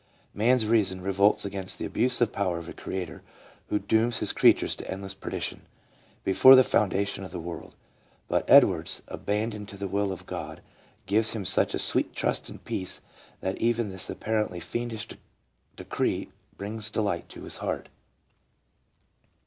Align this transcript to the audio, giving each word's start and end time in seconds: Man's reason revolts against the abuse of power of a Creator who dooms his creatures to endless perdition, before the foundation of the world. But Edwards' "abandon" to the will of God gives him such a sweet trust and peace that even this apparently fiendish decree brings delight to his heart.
Man's 0.33 0.65
reason 0.65 1.01
revolts 1.01 1.45
against 1.45 1.77
the 1.77 1.85
abuse 1.85 2.21
of 2.21 2.31
power 2.33 2.57
of 2.57 2.67
a 2.67 2.73
Creator 2.73 3.21
who 3.67 3.77
dooms 3.77 4.17
his 4.17 4.31
creatures 4.33 4.75
to 4.77 4.87
endless 4.89 5.13
perdition, 5.13 5.61
before 6.23 6.55
the 6.55 6.63
foundation 6.63 7.23
of 7.23 7.29
the 7.29 7.39
world. 7.39 7.75
But 8.27 8.49
Edwards' 8.49 9.03
"abandon" 9.09 9.67
to 9.67 9.77
the 9.77 9.87
will 9.87 10.11
of 10.11 10.25
God 10.25 10.63
gives 11.05 11.33
him 11.33 11.45
such 11.45 11.75
a 11.75 11.77
sweet 11.77 12.15
trust 12.15 12.49
and 12.49 12.65
peace 12.65 13.01
that 13.41 13.59
even 13.59 13.89
this 13.89 14.09
apparently 14.09 14.59
fiendish 14.59 15.07
decree 15.75 16.29
brings 16.57 16.89
delight 16.89 17.29
to 17.29 17.43
his 17.43 17.57
heart. 17.57 17.89